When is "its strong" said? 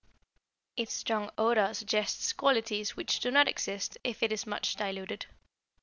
0.75-1.29